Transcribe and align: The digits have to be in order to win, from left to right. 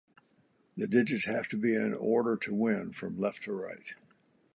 The 0.75 0.87
digits 0.87 1.25
have 1.25 1.47
to 1.49 1.55
be 1.57 1.75
in 1.75 1.93
order 1.93 2.35
to 2.35 2.55
win, 2.55 2.91
from 2.91 3.19
left 3.19 3.43
to 3.43 3.53
right. 3.53 3.93